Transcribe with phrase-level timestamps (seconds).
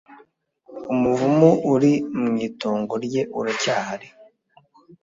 [0.93, 4.07] Umuvumu uri mu itongo rye uracyahari